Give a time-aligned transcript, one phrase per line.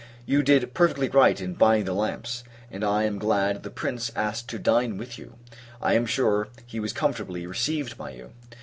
[0.25, 4.49] You did perfectly right in buying the lamps; and I am glad the Prince asked
[4.49, 5.35] to dine with you.
[5.79, 8.31] I am sure, he was comfortably received by you.